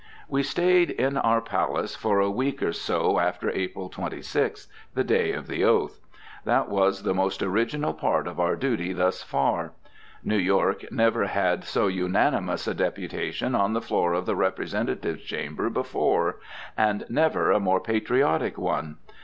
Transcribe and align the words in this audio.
We 0.27 0.41
stayed 0.41 0.89
in 0.89 1.15
our 1.15 1.41
palace 1.41 1.95
for 1.95 2.19
a 2.19 2.31
week 2.31 2.63
or 2.63 2.73
so 2.73 3.19
after 3.19 3.51
April 3.51 3.87
26th, 3.87 4.65
the 4.95 5.03
day 5.03 5.31
of 5.31 5.45
the 5.45 5.63
oath. 5.63 5.99
That 6.43 6.69
was 6.69 7.03
the 7.03 7.13
most 7.13 7.43
original 7.43 7.93
part 7.93 8.25
of 8.25 8.39
our 8.39 8.55
duty 8.55 8.93
thus 8.93 9.21
far. 9.21 9.73
New 10.23 10.39
York 10.39 10.91
never 10.91 11.27
had 11.27 11.65
so 11.65 11.85
unanimous 11.85 12.67
a 12.67 12.73
deputation 12.73 13.53
on 13.53 13.73
the 13.73 13.79
floor 13.81 14.13
of 14.13 14.25
the 14.25 14.35
Representatives 14.35 15.21
Chamber 15.21 15.69
before, 15.69 16.39
and 16.75 17.05
never 17.07 17.51
a 17.51 17.59
more 17.59 17.79
patriotic 17.79 18.57
one. 18.57 18.97